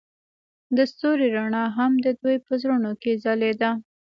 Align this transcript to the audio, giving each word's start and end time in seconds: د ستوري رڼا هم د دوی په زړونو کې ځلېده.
د 0.75 0.77
ستوري 0.91 1.27
رڼا 1.37 1.63
هم 1.77 1.91
د 2.05 2.07
دوی 2.21 2.37
په 2.45 2.53
زړونو 2.61 2.91
کې 3.01 3.11
ځلېده. 3.23 3.71